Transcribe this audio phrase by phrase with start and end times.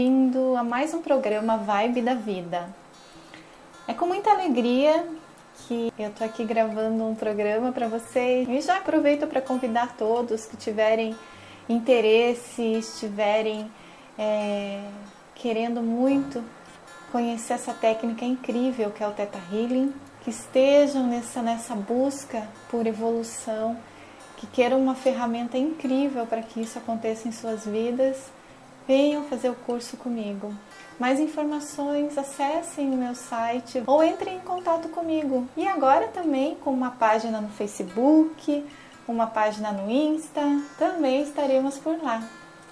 [0.00, 2.74] bem-vindo a mais um programa Vibe da Vida.
[3.86, 5.06] É com muita alegria
[5.68, 10.46] que eu tô aqui gravando um programa para vocês e já aproveito para convidar todos
[10.46, 11.14] que tiverem
[11.68, 13.70] interesse, estiverem
[14.18, 14.82] é,
[15.34, 16.42] querendo muito
[17.12, 19.92] conhecer essa técnica incrível que é o Theta Healing,
[20.22, 23.76] que estejam nessa, nessa busca por evolução,
[24.38, 28.39] que queiram uma ferramenta incrível para que isso aconteça em suas vidas
[28.86, 30.52] venham fazer o curso comigo.
[30.98, 35.48] Mais informações, acessem o meu site ou entrem em contato comigo.
[35.56, 38.64] E agora também com uma página no Facebook,
[39.08, 40.42] uma página no Insta,
[40.78, 42.22] também estaremos por lá.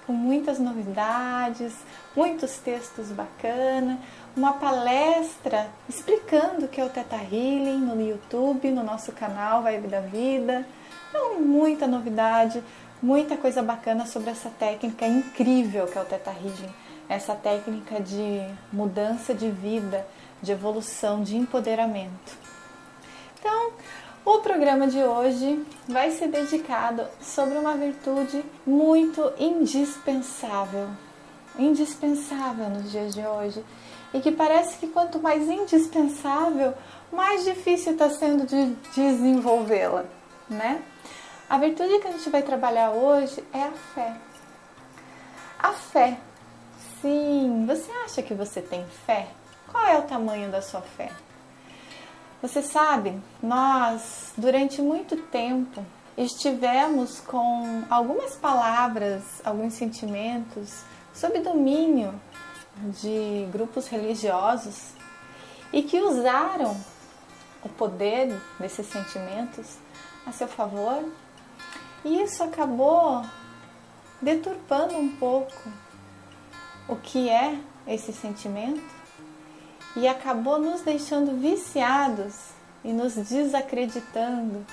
[0.07, 1.75] Com muitas novidades,
[2.17, 3.99] muitos textos bacanas,
[4.37, 9.89] uma palestra explicando o que é o Teta Healing no YouTube, no nosso canal Vibe
[9.89, 10.67] da Vida.
[11.09, 12.63] Então, muita novidade,
[13.03, 16.75] muita coisa bacana sobre essa técnica incrível que é o Teta Healing,
[17.09, 20.07] essa técnica de mudança de vida,
[20.43, 22.37] de evolução, de empoderamento.
[23.39, 23.73] Então,
[24.25, 30.89] o programa de hoje vai ser dedicado sobre uma virtude muito indispensável,
[31.59, 33.65] indispensável nos dias de hoje
[34.13, 36.75] e que parece que quanto mais indispensável,
[37.13, 40.05] mais difícil está sendo de desenvolvê-la,
[40.49, 40.83] né?
[41.49, 44.15] A virtude que a gente vai trabalhar hoje é a fé.
[45.59, 46.19] A fé.
[47.01, 49.29] Sim, você acha que você tem fé?
[49.67, 51.11] Qual é o tamanho da sua fé?
[52.43, 55.83] Você sabe, nós durante muito tempo
[56.19, 60.83] estivemos com algumas palavras, alguns sentimentos
[61.15, 62.13] sob domínio
[63.01, 64.93] de grupos religiosos
[65.73, 66.77] e que usaram
[67.65, 69.79] o poder desses sentimentos
[70.27, 71.03] a seu favor
[72.05, 73.25] e isso acabou
[74.21, 75.53] deturpando um pouco
[76.89, 78.83] o que é esse sentimento
[79.97, 82.51] e acabou nos deixando viciados
[82.85, 84.65] e nos desacreditando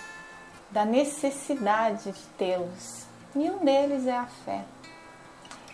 [0.70, 3.05] da necessidade de tê-los.
[3.36, 4.64] E um deles é a fé.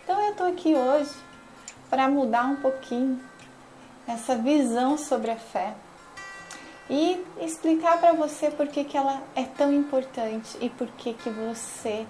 [0.04, 1.14] Então eu estou aqui hoje
[1.90, 3.22] para mudar um pouquinho
[4.08, 5.74] essa visão sobre a fé
[6.90, 11.30] e explicar para você por que, que ela é tão importante e por que, que
[11.30, 12.06] você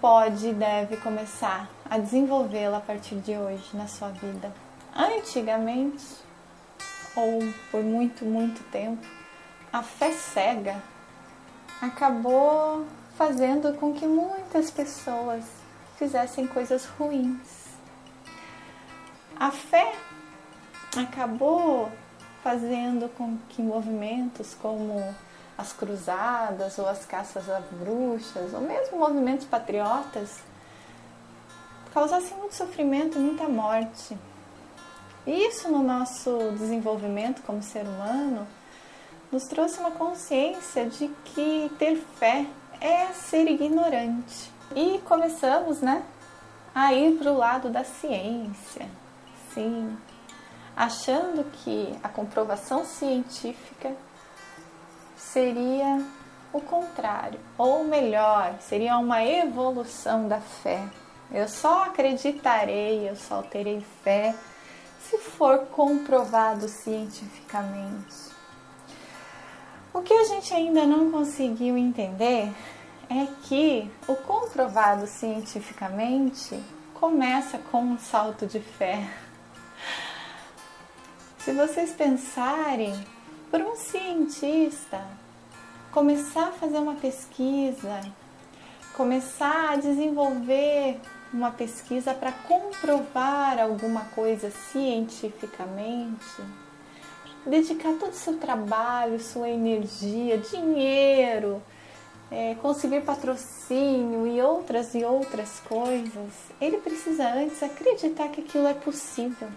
[0.00, 4.52] pode e deve começar a desenvolvê-la a partir de hoje na sua vida.
[4.94, 6.04] Antigamente,
[7.14, 9.06] ou por muito, muito tempo,
[9.72, 10.82] a fé cega
[11.80, 15.44] acabou fazendo com que muitas pessoas
[15.96, 17.66] fizessem coisas ruins.
[19.38, 19.94] A fé
[20.96, 21.90] acabou
[22.46, 25.02] fazendo com que movimentos como
[25.58, 30.38] as cruzadas ou as caças a bruxas, ou mesmo movimentos patriotas,
[31.92, 34.16] causassem muito sofrimento e muita morte.
[35.26, 38.46] E isso no nosso desenvolvimento como ser humano
[39.32, 42.46] nos trouxe uma consciência de que ter fé
[42.80, 44.52] é ser ignorante.
[44.72, 46.04] E começamos, né,
[46.72, 48.88] a ir para o lado da ciência.
[49.52, 49.98] Sim,
[50.76, 53.96] achando que a comprovação científica
[55.16, 56.04] seria
[56.52, 60.82] o contrário, ou melhor, seria uma evolução da fé.
[61.32, 64.34] Eu só acreditarei, eu só terei fé
[65.00, 68.36] se for comprovado cientificamente.
[69.92, 72.52] O que a gente ainda não conseguiu entender
[73.08, 76.60] é que o comprovado cientificamente
[76.94, 79.08] começa com um salto de fé.
[81.46, 82.92] Se vocês pensarem,
[83.52, 85.00] por um cientista
[85.92, 88.00] começar a fazer uma pesquisa,
[88.96, 90.98] começar a desenvolver
[91.32, 96.42] uma pesquisa para comprovar alguma coisa cientificamente,
[97.46, 101.62] dedicar todo o seu trabalho, sua energia, dinheiro,
[102.28, 108.74] é, conseguir patrocínio e outras e outras coisas, ele precisa antes acreditar que aquilo é
[108.74, 109.48] possível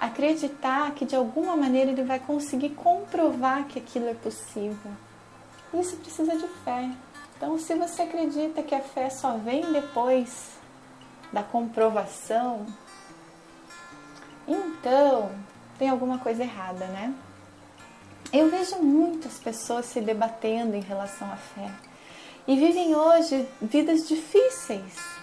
[0.00, 4.92] acreditar que de alguma maneira ele vai conseguir comprovar que aquilo é possível.
[5.72, 6.90] Isso precisa de fé.
[7.36, 10.50] Então, se você acredita que a fé só vem depois
[11.32, 12.64] da comprovação,
[14.46, 15.32] então
[15.78, 17.14] tem alguma coisa errada, né?
[18.32, 21.70] Eu vejo muitas pessoas se debatendo em relação à fé
[22.46, 25.13] e vivem hoje vidas difíceis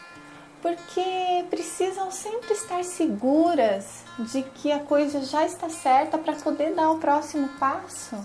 [0.61, 6.91] porque precisam sempre estar seguras de que a coisa já está certa para poder dar
[6.91, 8.15] o próximo passo.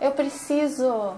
[0.00, 1.14] Eu preciso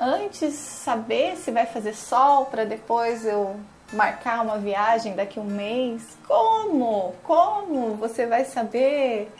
[0.00, 3.58] antes saber se vai fazer sol para depois eu
[3.92, 6.18] marcar uma viagem daqui a um mês.
[6.26, 7.14] Como?
[7.22, 7.94] Como?
[7.94, 9.30] Você vai saber?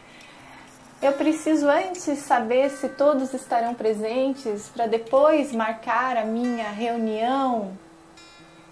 [1.02, 7.76] Eu preciso antes saber se todos estarão presentes para depois marcar a minha reunião.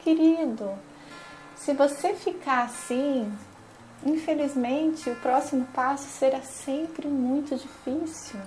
[0.07, 0.71] Querido,
[1.57, 3.29] se você ficar assim,
[4.05, 8.39] infelizmente o próximo passo será sempre muito difícil.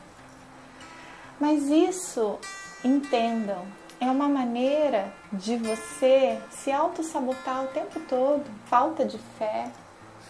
[1.37, 2.39] Mas isso,
[2.81, 3.65] entendam,
[3.99, 8.45] é uma maneira de você se auto-sabotar o tempo todo.
[8.67, 9.69] Falta de fé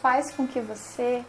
[0.01, 1.23] faz com que você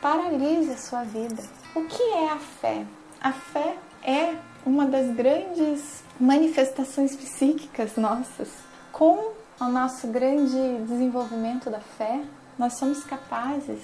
[0.00, 1.42] paralise a sua vida.
[1.74, 2.86] O que é a fé?
[3.20, 8.73] A fé é uma das grandes manifestações psíquicas nossas.
[8.94, 12.22] Com o nosso grande desenvolvimento da fé,
[12.56, 13.82] nós somos capazes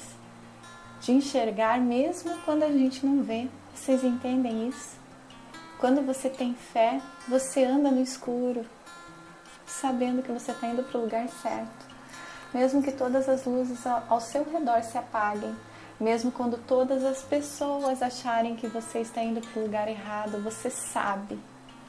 [1.00, 3.48] de enxergar mesmo quando a gente não vê.
[3.74, 4.96] Vocês entendem isso?
[5.80, 8.64] Quando você tem fé, você anda no escuro,
[9.66, 11.86] sabendo que você está indo para o lugar certo.
[12.54, 15.56] Mesmo que todas as luzes ao seu redor se apaguem,
[15.98, 20.70] mesmo quando todas as pessoas acharem que você está indo para o lugar errado, você
[20.70, 21.36] sabe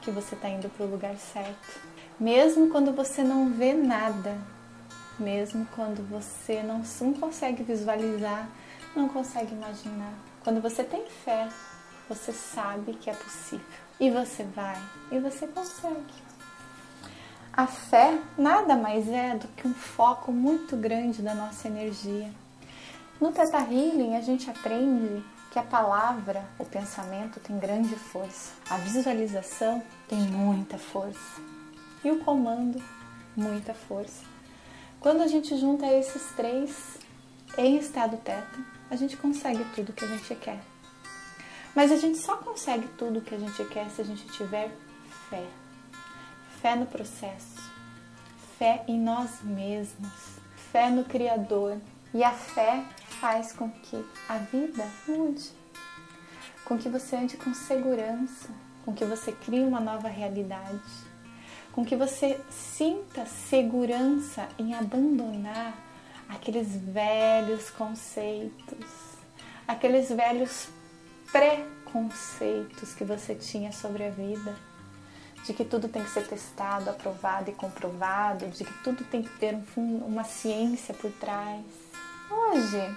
[0.00, 1.91] que você está indo para o lugar certo.
[2.20, 4.36] Mesmo quando você não vê nada,
[5.18, 8.48] mesmo quando você não, não consegue visualizar,
[8.94, 10.12] não consegue imaginar.
[10.44, 11.48] Quando você tem fé,
[12.08, 13.64] você sabe que é possível.
[13.98, 14.80] E você vai,
[15.10, 16.32] e você consegue.
[17.52, 22.30] A fé nada mais é do que um foco muito grande da nossa energia.
[23.20, 28.78] No Teta Healing, a gente aprende que a palavra, o pensamento tem grande força, a
[28.78, 31.52] visualização tem muita força
[32.04, 32.82] e o comando,
[33.36, 34.24] muita força.
[35.00, 36.98] Quando a gente junta esses três
[37.58, 38.58] em estado teta,
[38.90, 40.60] a gente consegue tudo que a gente quer.
[41.74, 44.70] Mas a gente só consegue tudo o que a gente quer se a gente tiver
[45.30, 45.44] fé.
[46.60, 47.60] Fé no processo,
[48.58, 50.38] fé em nós mesmos,
[50.70, 51.78] fé no Criador.
[52.14, 52.84] E a fé
[53.20, 55.50] faz com que a vida mude,
[56.64, 58.50] com que você ande com segurança,
[58.84, 60.80] com que você crie uma nova realidade,
[61.72, 65.74] com que você sinta segurança em abandonar
[66.28, 68.86] aqueles velhos conceitos,
[69.66, 70.68] aqueles velhos
[71.30, 74.54] preconceitos que você tinha sobre a vida,
[75.44, 79.38] de que tudo tem que ser testado, aprovado e comprovado, de que tudo tem que
[79.38, 81.64] ter um, uma ciência por trás.
[82.30, 82.94] Hoje,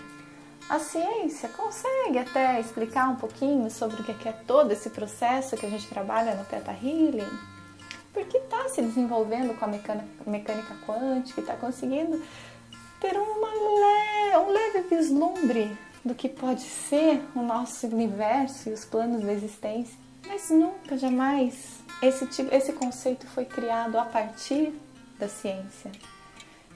[0.70, 5.66] a ciência consegue até explicar um pouquinho sobre o que é todo esse processo que
[5.66, 7.55] a gente trabalha no Theta Healing,
[8.16, 12.24] porque está se desenvolvendo com a mecânica, mecânica quântica, está conseguindo
[13.02, 18.86] ter uma le um leve vislumbre do que pode ser o nosso universo e os
[18.86, 20.00] planos da existência.
[20.26, 24.74] Mas nunca, jamais, esse, tipo, esse conceito foi criado a partir
[25.20, 25.92] da ciência.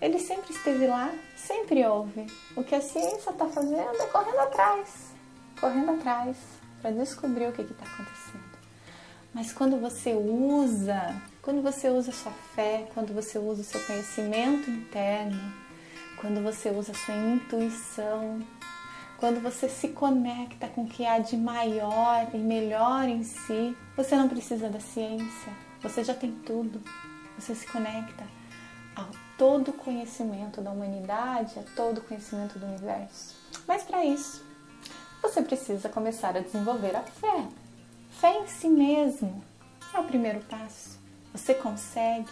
[0.01, 2.27] Ele sempre esteve lá, sempre houve.
[2.55, 5.13] O que a ciência está fazendo é correndo atrás,
[5.59, 6.37] correndo atrás
[6.81, 8.38] para descobrir o que está acontecendo.
[9.33, 14.69] Mas quando você usa, quando você usa sua fé, quando você usa o seu conhecimento
[14.69, 15.39] interno,
[16.19, 18.41] quando você usa a sua intuição,
[19.17, 24.15] quando você se conecta com o que há de maior e melhor em si, você
[24.15, 26.81] não precisa da ciência, você já tem tudo.
[27.37, 28.25] Você se conecta
[28.95, 29.05] a
[29.37, 33.35] todo o conhecimento da humanidade, a todo o conhecimento do universo.
[33.67, 34.43] Mas para isso,
[35.21, 37.47] você precisa começar a desenvolver a fé.
[38.19, 39.43] Fé em si mesmo
[39.93, 40.99] é o primeiro passo.
[41.33, 42.29] Você consegue,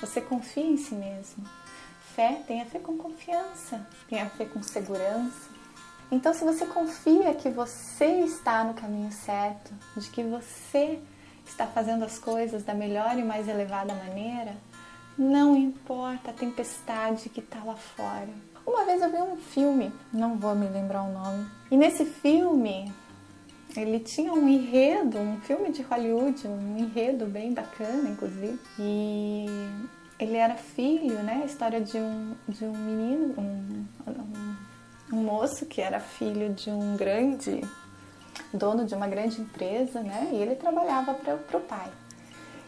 [0.00, 1.44] você confia em si mesmo.
[2.14, 5.50] Fé tem a ver com confiança, tem a ver com segurança,
[6.12, 10.98] então, se você confia que você está no caminho certo, de que você
[11.46, 14.56] está fazendo as coisas da melhor e mais elevada maneira,
[15.16, 18.28] não importa a tempestade que está lá fora.
[18.66, 22.92] Uma vez eu vi um filme, não vou me lembrar o nome, e nesse filme
[23.76, 29.46] ele tinha um enredo, um filme de Hollywood, um enredo bem bacana, inclusive, e
[30.18, 31.40] ele era filho, né?
[31.42, 34.50] A história de um, de um menino, um, um
[35.12, 37.60] um moço que era filho de um grande
[38.52, 40.28] dono de uma grande empresa, né?
[40.32, 41.90] E ele trabalhava para o pai.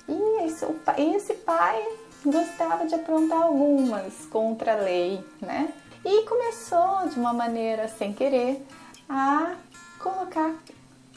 [0.08, 1.80] E esse, o, e esse pai
[2.24, 5.72] gostava de aprontar algumas contra a lei, né?
[6.04, 8.64] E começou de uma maneira sem querer
[9.08, 9.54] a
[10.00, 10.52] colocar,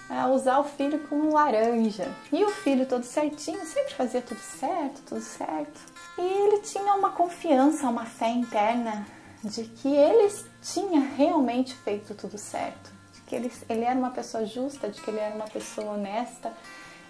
[0.10, 2.12] a usar o filho como laranja.
[2.32, 5.80] E o filho todo certinho, sempre fazia tudo certo, tudo certo.
[6.18, 9.06] E ele tinha uma confiança, uma fé interna
[9.44, 14.46] de que ele tinha realmente feito tudo certo, de que ele, ele era uma pessoa
[14.46, 16.52] justa, de que ele era uma pessoa honesta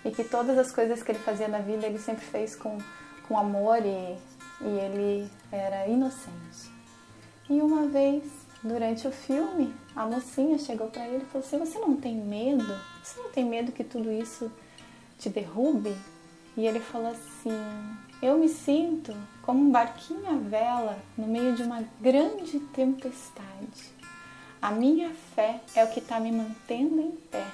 [0.04, 2.78] e que todas as coisas que ele fazia na vida ele sempre fez com,
[3.28, 4.18] com amor e,
[4.62, 6.74] e ele era inocente.
[7.50, 8.24] E uma vez,
[8.66, 12.66] durante o filme, a mocinha chegou para ele e falou assim: Você não tem medo?
[13.04, 14.52] Você não tem medo que tudo isso
[15.20, 15.96] te derrube?
[16.58, 17.52] E ele falou assim:
[18.22, 23.94] Eu me sinto como um barquinho à vela no meio de uma grande tempestade.
[24.62, 27.46] A minha fé é o que está me mantendo em pé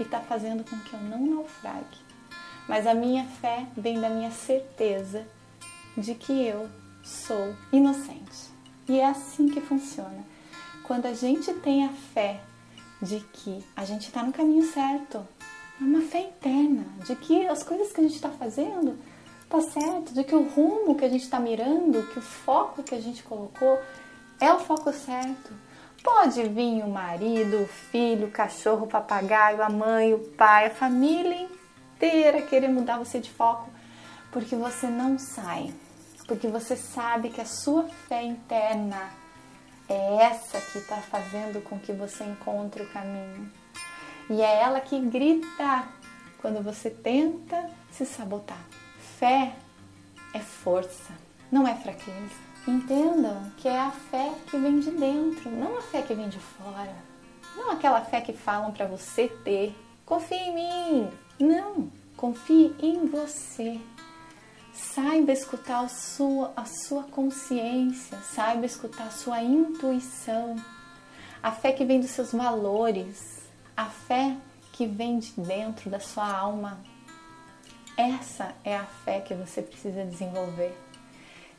[0.00, 2.02] e está fazendo com que eu não naufrague.
[2.68, 5.24] Mas a minha fé vem da minha certeza
[5.96, 6.68] de que eu
[7.04, 8.53] sou inocente.
[8.88, 10.24] E é assim que funciona.
[10.82, 12.40] Quando a gente tem a fé
[13.00, 15.26] de que a gente está no caminho certo,
[15.80, 18.98] é uma fé interna, de que as coisas que a gente está fazendo
[19.48, 22.94] tá certo, de que o rumo que a gente está mirando, que o foco que
[22.94, 23.80] a gente colocou
[24.40, 25.52] é o foco certo.
[26.02, 30.70] Pode vir o marido, o filho, o cachorro, o papagaio, a mãe, o pai, a
[30.70, 31.48] família
[31.96, 33.70] inteira querer mudar você de foco,
[34.30, 35.72] porque você não sai,
[36.26, 39.10] porque você sabe que a sua fé interna
[39.88, 43.50] é essa que está fazendo com que você encontre o caminho.
[44.30, 45.84] E é ela que grita
[46.40, 48.58] quando você tenta se sabotar.
[49.18, 49.54] Fé
[50.32, 51.12] é força,
[51.52, 52.44] não é fraqueza.
[52.66, 56.38] Entendam que é a fé que vem de dentro, não a fé que vem de
[56.38, 56.94] fora.
[57.56, 59.76] Não aquela fé que falam para você ter.
[60.06, 61.10] Confie em mim.
[61.38, 63.78] Não, confie em você.
[64.74, 70.56] Saiba escutar a sua, a sua consciência, saiba escutar a sua intuição.
[71.40, 73.40] A fé que vem dos seus valores,
[73.76, 74.36] a fé
[74.72, 76.80] que vem de dentro da sua alma.
[77.96, 80.76] Essa é a fé que você precisa desenvolver.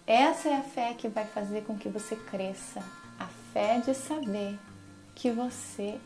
[0.06, 2.84] Essa é a fé que vai fazer com que você cresça.
[3.18, 4.60] A fé de saber
[5.16, 5.98] que você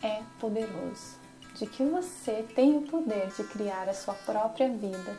[0.00, 1.16] é poderoso,
[1.56, 5.18] de que você tem o poder de criar a sua própria vida.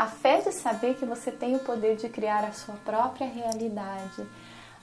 [0.00, 4.26] A fé de saber que você tem o poder de criar a sua própria realidade.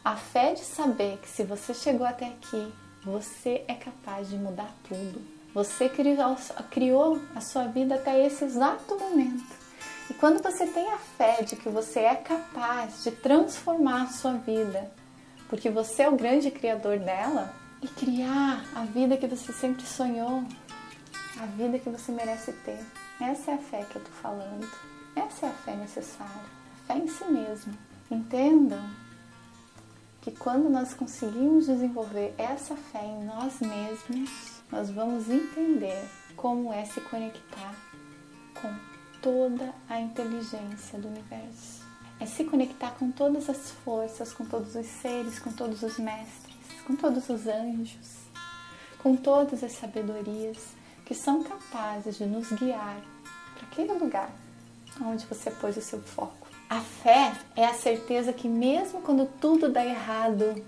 [0.06, 2.72] A fé de saber que se você chegou até aqui,
[3.04, 5.20] você é capaz de mudar tudo.
[5.56, 9.56] Você criou, a sua vida até esse exato momento.
[10.08, 14.34] E quando você tem a fé de que você é capaz de transformar a sua
[14.34, 14.92] vida,
[15.50, 20.44] porque você é o grande criador dela, e criar a vida que você sempre sonhou,
[21.42, 22.86] a vida que você merece ter.
[23.20, 24.70] Essa é a fé que eu tô falando.
[25.16, 26.44] Essa é a fé necessária.
[26.84, 27.74] A fé em si mesmo.
[28.12, 28.88] Entendam
[30.22, 36.86] que quando nós conseguimos desenvolver essa fé em nós mesmos, nós vamos entender como é
[36.86, 37.74] se conectar
[38.62, 38.74] com
[39.20, 41.82] toda a inteligência do universo.
[42.20, 46.82] É se conectar com todas as forças, com todos os seres, com todos os mestres,
[46.86, 48.18] com todos os anjos,
[49.00, 50.77] com todas as sabedorias
[51.08, 52.98] que são capazes de nos guiar
[53.56, 54.30] para aquele lugar
[55.02, 56.48] onde você pôs o seu foco.
[56.70, 60.62] A fé é a certeza que mesmo quando tudo dá errado,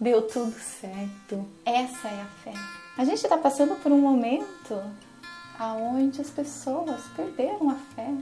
[0.00, 1.46] deu tudo certo.
[1.66, 2.54] Essa é a fé.
[2.96, 4.82] A gente está passando por um momento
[5.58, 8.14] aonde as pessoas perderam a fé.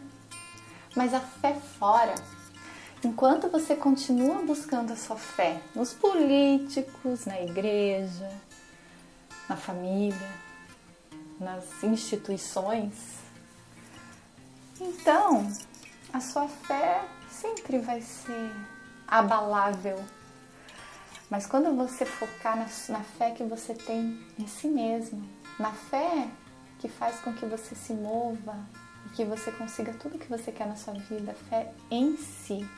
[0.96, 2.16] Mas a fé fora,
[3.04, 8.28] enquanto você continua buscando a sua fé nos políticos, na igreja,
[9.48, 10.49] na família,
[11.40, 12.94] nas instituições,
[14.80, 15.50] então
[16.12, 18.52] a sua fé sempre vai ser
[19.08, 19.98] abalável.
[21.30, 25.26] Mas quando você focar na, na fé que você tem em si mesmo,
[25.58, 26.28] na fé
[26.78, 28.56] que faz com que você se mova
[29.06, 32.68] e que você consiga tudo que você quer na sua vida, fé em si.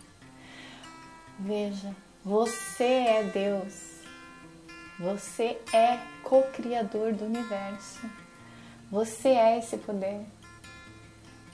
[1.39, 3.93] Veja, você é Deus.
[4.99, 8.09] Você é co-criador do universo.
[8.93, 10.21] Você é esse poder.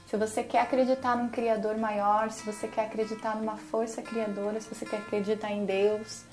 [0.08, 4.74] Se você quer acreditar num criador maior, se você quer acreditar numa força criadora, se
[4.74, 6.24] você quer acreditar em Deus,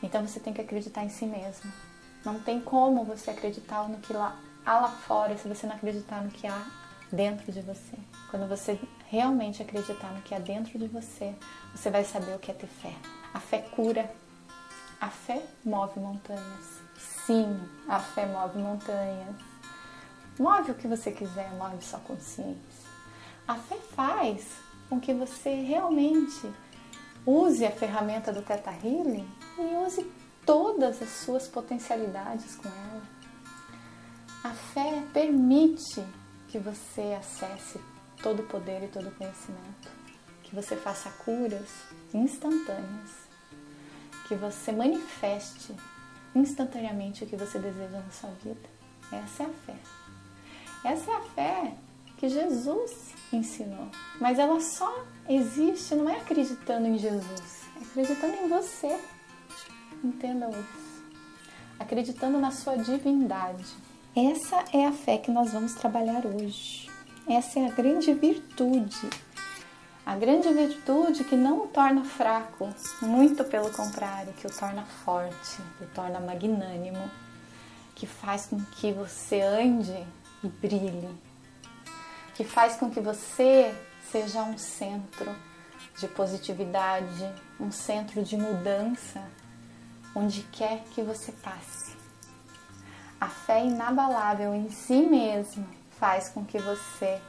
[0.00, 1.72] então você tem que acreditar em si mesmo.
[2.24, 6.22] Não tem como você acreditar no que lá há lá fora se você não acreditar
[6.22, 6.64] no que há
[7.10, 7.96] dentro de você.
[8.30, 11.34] Quando você realmente acreditar no que há dentro de você,
[11.74, 12.94] você vai saber o que é ter fé.
[13.34, 14.08] A fé cura.
[15.00, 16.80] A fé move montanhas.
[17.26, 19.49] Sim, a fé move montanhas.
[20.40, 22.88] Move o que você quiser, move sua consciência.
[23.46, 24.48] A fé faz
[24.88, 26.50] com que você realmente
[27.26, 29.28] use a ferramenta do Theta Healing
[29.58, 30.10] e use
[30.46, 33.02] todas as suas potencialidades com ela.
[34.42, 36.02] A fé permite
[36.48, 37.78] que você acesse
[38.22, 39.90] todo o poder e todo o conhecimento,
[40.42, 41.68] que você faça curas
[42.14, 43.10] instantâneas,
[44.26, 45.76] que você manifeste
[46.34, 48.70] instantaneamente o que você deseja na sua vida.
[49.12, 49.99] Essa é a fé.
[50.84, 51.74] Essa é a fé
[52.16, 53.88] que Jesus ensinou.
[54.20, 58.98] Mas ela só existe, não é acreditando em Jesus, é acreditando em você.
[60.02, 61.04] Entendam isso.
[61.78, 63.64] Acreditando na sua divindade.
[64.16, 66.90] Essa é a fé que nós vamos trabalhar hoje.
[67.28, 69.08] Essa é a grande virtude.
[70.04, 72.68] A grande virtude que não o torna fraco,
[73.02, 77.08] muito pelo contrário, que o torna forte, que o torna magnânimo,
[77.94, 80.06] que faz com que você ande
[80.42, 81.08] e brilhe,
[82.34, 83.74] que faz com que você
[84.10, 85.34] seja um centro
[85.98, 89.22] de positividade, um centro de mudança,
[90.14, 91.94] onde quer que você passe.
[93.20, 95.66] A fé inabalável em si mesmo
[95.98, 97.20] faz com que você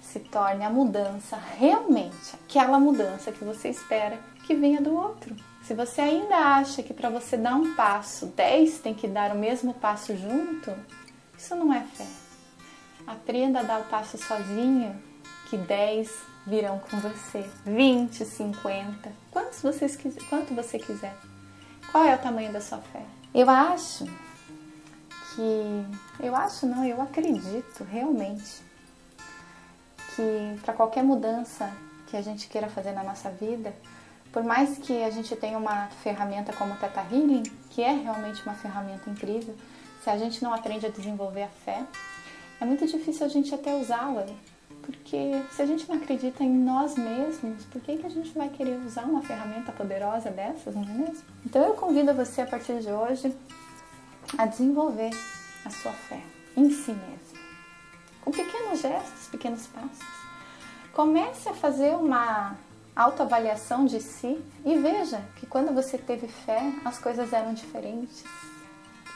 [0.00, 5.34] se torne a mudança realmente, aquela mudança que você espera que venha do outro.
[5.62, 9.38] Se você ainda acha que para você dar um passo, 10 tem que dar o
[9.38, 10.72] mesmo passo junto,
[11.36, 12.27] isso não é fé.
[13.08, 14.94] Aprenda a dar o passo sozinho,
[15.48, 16.12] que 10
[16.46, 17.42] virão com você.
[17.64, 21.16] 20, 50, quantos vocês quiser, quanto você quiser.
[21.90, 23.02] Qual é o tamanho da sua fé?
[23.34, 24.04] Eu acho
[25.34, 25.86] que
[26.20, 28.62] eu acho não, eu acredito realmente
[30.14, 31.72] que para qualquer mudança
[32.08, 33.74] que a gente queira fazer na nossa vida,
[34.30, 38.42] por mais que a gente tenha uma ferramenta como o Theta Healing, que é realmente
[38.42, 39.56] uma ferramenta incrível,
[40.04, 41.84] se a gente não aprende a desenvolver a fé,
[42.60, 44.26] é muito difícil a gente até usá-la.
[44.82, 48.48] Porque se a gente não acredita em nós mesmos, por que, que a gente vai
[48.48, 51.24] querer usar uma ferramenta poderosa dessas, não é mesmo?
[51.44, 53.34] Então eu convido você a partir de hoje
[54.36, 55.10] a desenvolver
[55.64, 56.22] a sua fé
[56.56, 57.38] em si mesmo.
[58.22, 60.06] Com pequenos gestos, pequenos passos.
[60.92, 62.56] Comece a fazer uma
[62.96, 68.24] autoavaliação de si e veja que quando você teve fé, as coisas eram diferentes.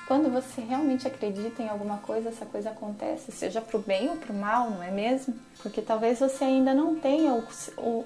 [0.06, 4.16] Quando você realmente acredita em alguma coisa, essa coisa acontece, seja para o bem ou
[4.16, 5.34] para o mal, não é mesmo?
[5.62, 7.44] Porque talvez você ainda não tenha o,
[7.78, 8.04] o,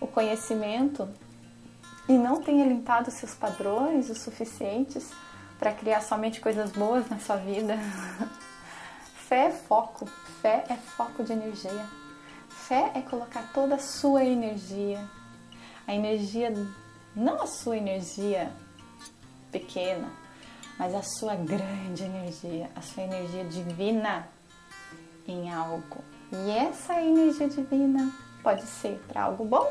[0.00, 1.08] o conhecimento
[2.08, 5.10] e não tenha limpado seus padrões o suficientes
[5.58, 7.78] para criar somente coisas boas na sua vida.
[9.28, 10.06] Fé é foco,
[10.42, 11.86] fé é foco de energia.
[12.48, 15.08] Fé é colocar toda a sua energia,
[15.86, 16.52] a energia,
[17.14, 18.50] não a sua energia
[19.52, 20.08] pequena,
[20.80, 24.26] mas a sua grande energia, a sua energia divina
[25.28, 26.02] em algo.
[26.32, 28.10] E essa energia divina
[28.42, 29.70] pode ser para algo bom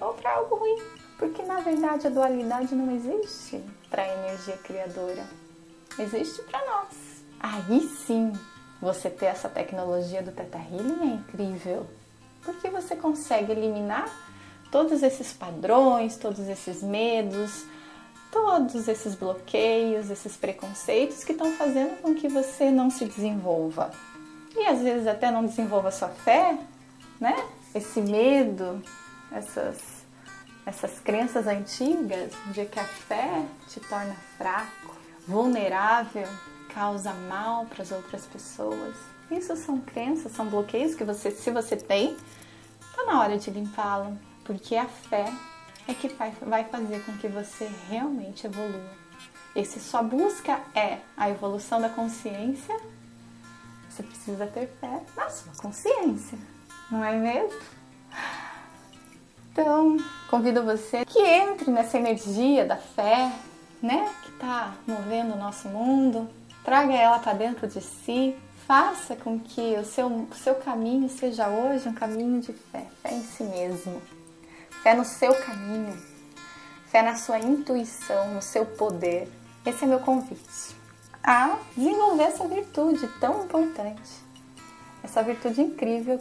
[0.00, 0.82] ou para algo ruim,
[1.16, 5.24] porque na verdade a dualidade não existe para a energia criadora,
[5.96, 7.22] existe para nós.
[7.38, 8.32] Aí sim,
[8.82, 11.86] você ter essa tecnologia do Teta Healing é incrível,
[12.42, 14.12] porque você consegue eliminar
[14.72, 17.64] todos esses padrões, todos esses medos,
[18.30, 23.90] todos esses bloqueios, esses preconceitos que estão fazendo com que você não se desenvolva.
[24.56, 26.58] E às vezes até não desenvolva sua fé,
[27.20, 27.36] né?
[27.74, 28.82] Esse medo,
[29.32, 29.78] essas,
[30.66, 36.26] essas crenças antigas de que a fé te torna fraco, vulnerável,
[36.74, 38.96] causa mal para as outras pessoas.
[39.30, 42.16] Isso são crenças, são bloqueios que você, se você tem,
[42.80, 45.32] está na hora de limpá-lo, porque a fé
[45.90, 46.08] é que
[46.44, 48.90] vai fazer com que você realmente evolua.
[49.54, 52.78] E se sua busca é a evolução da consciência,
[53.88, 56.38] você precisa ter fé na sua consciência,
[56.90, 57.60] não é mesmo?
[59.52, 59.96] Então,
[60.30, 63.32] convido você que entre nessa energia da fé,
[63.82, 66.30] né, que está movendo o nosso mundo,
[66.64, 71.48] traga ela para dentro de si, faça com que o seu, o seu caminho seja
[71.48, 74.00] hoje um caminho de fé, fé em si mesmo
[74.82, 75.96] fé no seu caminho,
[76.86, 79.28] fé na sua intuição, no seu poder.
[79.64, 80.80] Esse é meu convite
[81.22, 84.10] a desenvolver essa virtude tão importante,
[85.02, 86.18] essa virtude incrível